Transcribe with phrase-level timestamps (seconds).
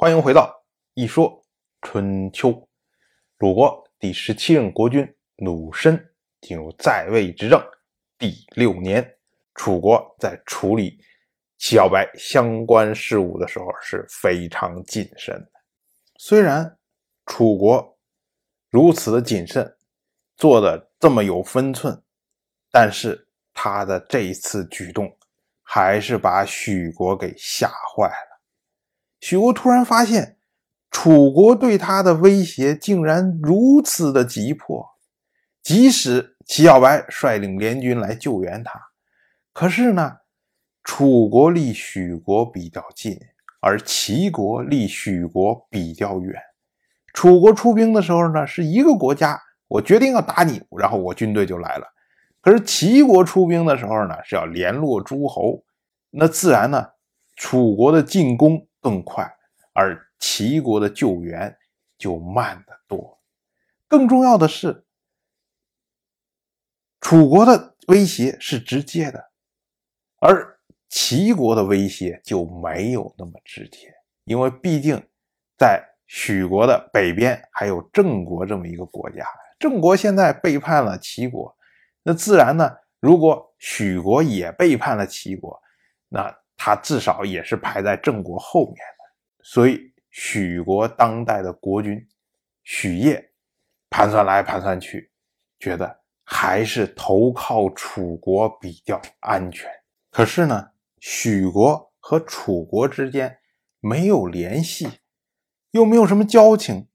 [0.00, 0.64] 欢迎回到
[0.94, 1.44] 一说
[1.82, 2.68] 春秋。
[3.38, 5.04] 鲁国第十七任国君
[5.38, 7.60] 鲁申进入在位执政
[8.16, 9.18] 第六年，
[9.56, 11.00] 楚国在处理
[11.56, 15.50] 齐小白相关事务的时候是非常谨慎的。
[16.16, 16.78] 虽然
[17.26, 17.98] 楚国
[18.70, 19.76] 如此的谨慎，
[20.36, 22.00] 做的这么有分寸，
[22.70, 25.12] 但是他的这一次举动
[25.64, 28.27] 还是把许国给吓坏了。
[29.20, 30.36] 许国突然发现，
[30.90, 34.86] 楚国对他的威胁竟然如此的急迫。
[35.62, 38.80] 即使齐小白率领联军来救援他，
[39.52, 40.18] 可是呢，
[40.82, 43.18] 楚国离许国比较近，
[43.60, 46.40] 而齐国离许国比较远。
[47.12, 51.86] 楚国出兵的时候呢，是一个国家，我决定要打你，然后我军队就来了。
[52.40, 55.64] 可是齐国出兵的时候呢，是要联络诸侯，
[56.10, 56.86] 那自然呢，
[57.36, 58.67] 楚国的进攻。
[58.80, 59.28] 更快，
[59.72, 61.56] 而齐国的救援
[61.96, 63.20] 就慢得多。
[63.86, 64.84] 更重要的是，
[67.00, 69.30] 楚国的威胁是直接的，
[70.20, 73.92] 而齐国的威胁就没有那么直接。
[74.24, 75.02] 因为毕竟
[75.56, 79.26] 在许国的北边还有郑国这么一个国家，
[79.58, 81.56] 郑国现在背叛了齐国，
[82.02, 85.60] 那自然呢，如果许国也背叛了齐国，
[86.08, 86.36] 那。
[86.60, 89.14] 他至少也是排在郑国后面的，
[89.44, 92.04] 所以许国当代的国君
[92.64, 93.32] 许业
[93.88, 95.12] 盘算来盘算去，
[95.60, 99.70] 觉得还是投靠楚国比较安全。
[100.10, 103.38] 可是呢，许国和楚国之间
[103.78, 104.88] 没有联系，
[105.70, 106.88] 又没有什么交情，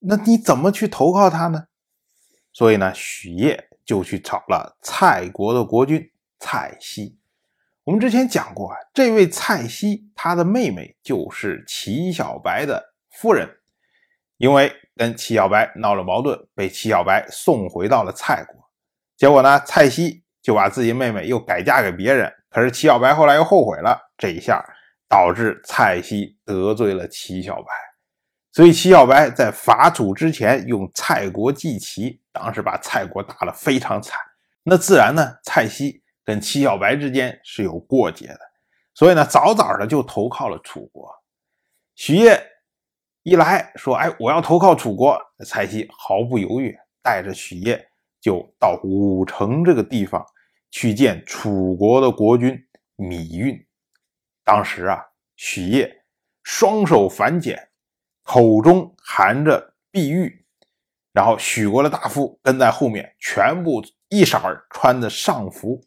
[0.00, 1.68] 那你怎么去投靠他呢？
[2.52, 7.20] 所以呢，许业就去找了蔡国的国君蔡西。
[7.84, 13.46] 我们之前讲过啊，这位蔡西，他的妹妹就是齐小白的夫人，
[14.38, 18.56] 因为跟齐小白闹了矛盾，被齐小白送回到了蔡国。
[19.18, 22.32] 结果呢，蔡西就把自己妹妹又改嫁给别人。
[22.48, 24.64] 可是齐小白后来又后悔了，这一下
[25.06, 27.68] 导致蔡西得罪了齐小白，
[28.52, 34.18] 所以齐小白在伐楚之前用蔡国祭齐，当时把蔡国打得非常惨。
[34.62, 36.02] 那自然呢，蔡西。
[36.24, 38.40] 跟齐小白之间是有过节的，
[38.94, 41.14] 所以呢，早早的就投靠了楚国。
[41.94, 42.42] 许业
[43.22, 47.86] 一来说：“哎，我要投靠楚国。”蔡西毫不犹豫，带着许业
[48.20, 50.24] 就到武城这个地方
[50.70, 52.58] 去见楚国的国君
[52.96, 53.66] 芈运。
[54.42, 55.04] 当时啊，
[55.36, 56.04] 许业
[56.42, 57.68] 双手反剪，
[58.22, 60.46] 口中含着碧玉，
[61.12, 65.82] 然后许国的大夫跟在后面，全部一色儿穿着上服。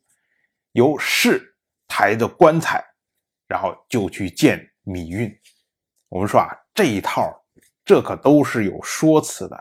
[0.78, 1.56] 由士
[1.88, 2.86] 抬着棺材，
[3.48, 5.36] 然后就去见芈运。
[6.08, 7.34] 我们说啊，这一套
[7.84, 9.60] 这可都是有说辞的。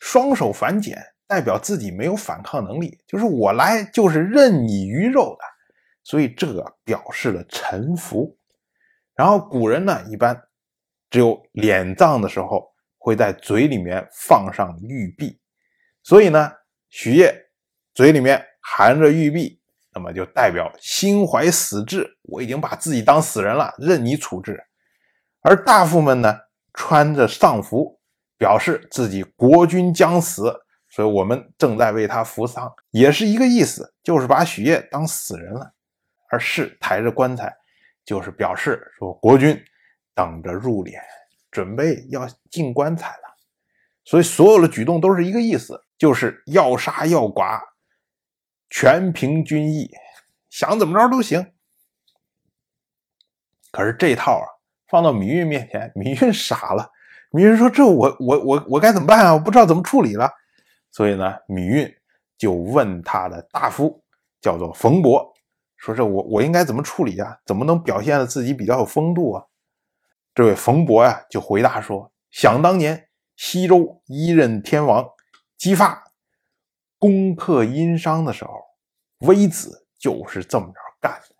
[0.00, 5.44] 双手反剪代表自己没有反抗能力，就是我来就是任你鱼肉的，
[6.02, 8.36] 所以这个表示了臣服。
[9.14, 10.36] 然后古人呢，一般
[11.10, 15.38] 只有敛葬的时候会在嘴里面放上玉璧，
[16.02, 16.52] 所以呢，
[16.88, 17.32] 许烨
[17.94, 19.59] 嘴里面含着玉璧。
[19.92, 24.62] 那么就代表心怀死志，我已经把自己当死人了，任你处置。
[25.42, 26.36] 而大夫们呢，
[26.74, 27.98] 穿着丧服，
[28.38, 30.54] 表示自己国君将死，
[30.88, 35.72] 所以我们正在为他扶丧，也是一个意思，就是把许业当死人了。
[36.30, 37.52] 而士抬着棺材，
[38.04, 39.60] 就是表示说国君
[40.14, 41.00] 等着入殓，
[41.50, 43.34] 准备要进棺材了。
[44.04, 47.60] 所以所有的举动都是一个意思，就是要杀要剐。
[48.80, 49.90] 全凭军意，
[50.48, 51.52] 想怎么着都行。
[53.70, 54.46] 可是这套啊，
[54.88, 56.90] 放到芈运面前，芈运傻了。
[57.32, 59.34] 芈运说：“这我我我我该怎么办啊？
[59.34, 60.32] 我不知道怎么处理了。”
[60.90, 61.94] 所以呢，芈运
[62.38, 64.02] 就问他的大夫，
[64.40, 65.30] 叫做冯博，
[65.76, 67.36] 说：“这我我应该怎么处理啊？
[67.44, 69.44] 怎么能表现的自己比较有风度啊？”
[70.34, 75.06] 这位冯博呀，就回答说：“想当年，西周一任天王
[75.58, 76.02] 姬发。”
[76.98, 78.50] 攻克殷商的时候，
[79.20, 81.34] 微子就是这么着干的。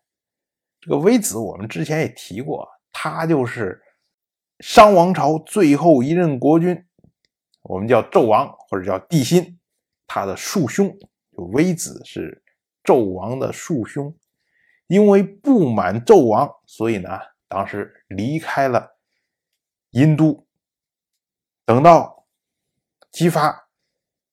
[0.81, 3.83] 这个微子，我们之前也提过，他就是
[4.61, 6.87] 商王朝最后一任国君，
[7.63, 9.59] 我们叫纣王或者叫帝辛，
[10.07, 10.97] 他的庶兄。
[11.53, 12.43] 微子是
[12.85, 14.15] 纣王的庶兄，
[14.87, 17.09] 因为不满纣王，所以呢，
[17.49, 18.99] 当时离开了
[19.91, 20.47] 殷都。
[21.65, 22.27] 等到
[23.11, 23.69] 姬发。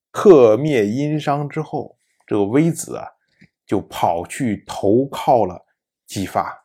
[0.10, 3.08] 克灭殷商之后，这个微子啊，
[3.68, 5.64] 就跑去投靠了
[6.08, 6.58] 姬发，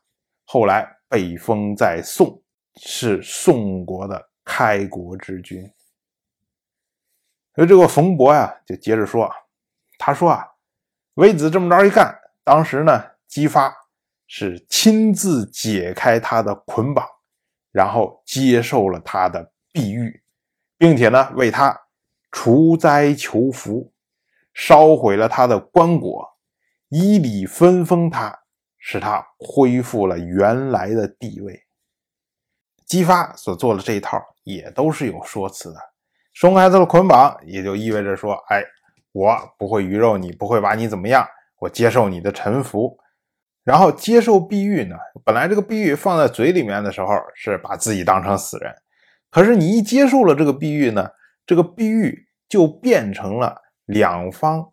[0.45, 2.39] 后来被封在宋。
[2.77, 5.63] 是宋国的开国之君。
[7.55, 9.31] 所以这个冯博呀，就接着说，
[9.99, 10.49] 他说啊，
[11.17, 13.77] 微子这么着一干，当时呢，姬发
[14.27, 17.07] 是亲自解开他的捆绑，
[17.73, 20.23] 然后接受了他的碧玉，
[20.79, 21.79] 并且呢，为他
[22.31, 23.93] 除灾求福，
[24.55, 26.27] 烧毁了他的棺椁，
[26.95, 28.39] 以礼分封他，
[28.77, 31.59] 使他恢复了原来的地位。
[32.85, 35.81] 姬发所做的这一套，也都是有说辞的。
[36.35, 38.63] 松开他的捆绑，也就意味着说，哎，
[39.13, 41.27] 我不会鱼肉你，不会把你怎么样，
[41.61, 42.99] 我接受你的臣服。
[43.65, 44.95] 然后接受碧玉呢，
[45.25, 48.71] 本来这个碧玉放在嘴里面的时候，是把自己当成死人，
[49.31, 51.09] 可是你一接受了这个碧玉呢，
[51.47, 54.69] 这个碧玉就变成了两方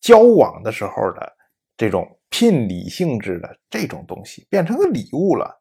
[0.00, 1.36] 交往的时候的
[1.82, 5.60] 这种聘礼性质的这种东西，变成个礼物了。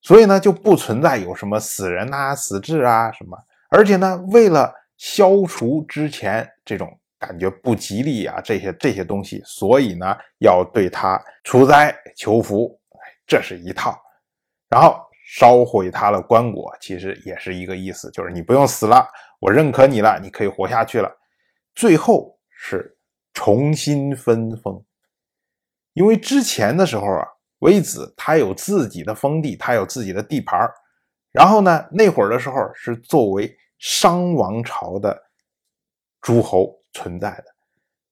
[0.00, 3.36] 所以呢，就不存在有什么死人呐、死志啊什么。
[3.68, 12.80] 而且呢，为了消除之前这种感觉不吉利啊，这些这些东西，所以呢，要对他除灾求福，
[13.26, 13.94] 这是一套。
[14.70, 14.98] 然后
[15.36, 19.06] 烧毁他的棺椁，其实也是一个意思，就是你不用死了，
[19.40, 21.14] 我认可你了，你可以活下去了。
[21.74, 22.93] 最后是
[23.34, 24.82] 重新分封，
[25.92, 27.26] 因为之前的时候啊，
[27.58, 30.58] 微子他有自己的封地，他有自己的地盘
[31.30, 33.54] 然后呢，那会儿的时候是作为。
[33.76, 35.24] 商王朝的
[36.22, 37.44] 诸侯存在的，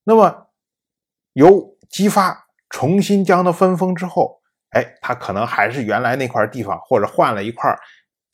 [0.04, 0.48] 那么
[1.32, 4.38] 由姬发重新将他分封之后，
[4.70, 7.74] 哎，他可能还是原来那块地方，或者换了一块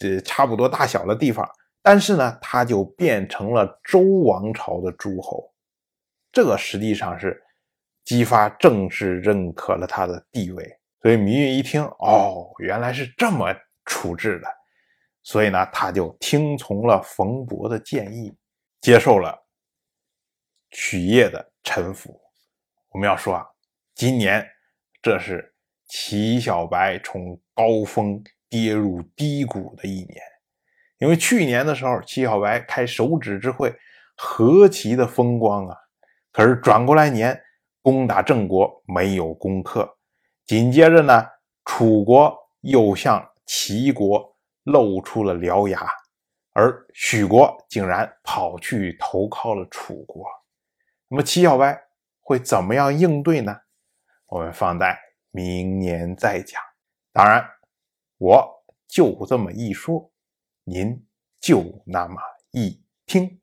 [0.00, 1.48] 呃差不多大小的地方，
[1.80, 5.52] 但是呢，他就变成了周王朝的诸侯。
[6.32, 7.42] 这个实际上是
[8.04, 10.64] 姬发正式认可了他的地位。
[11.00, 13.54] 所以芈月一听，哦，原来是这么
[13.84, 14.48] 处置的。
[15.22, 18.34] 所以呢，他就听从了冯博的建议，
[18.80, 19.38] 接受了
[20.70, 22.18] 曲业的臣服。
[22.90, 23.46] 我们要说啊，
[23.94, 24.46] 今年
[25.02, 25.54] 这是
[25.88, 30.20] 齐小白从高峰跌入低谷的一年，
[30.98, 33.74] 因为去年的时候，齐小白开手指之会，
[34.16, 35.76] 何其的风光啊！
[36.38, 37.36] 可是转过来年，
[37.82, 39.98] 攻打郑国没有攻克，
[40.46, 41.26] 紧接着呢，
[41.64, 44.36] 楚国又向齐国。
[44.64, 45.88] 露出了獠牙，
[46.52, 50.26] 而许国竟然跑去投靠了楚国。
[51.08, 51.80] 那么齐小白
[52.20, 53.56] 会怎么样应对呢？
[54.26, 54.98] 我们放在
[55.30, 56.60] 明年再讲。
[57.14, 57.42] 当然，
[58.18, 60.12] 我就这么一说，
[60.64, 61.02] 您
[61.40, 62.20] 就那么
[62.50, 63.40] 一听。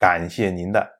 [0.00, 0.99] 感谢您的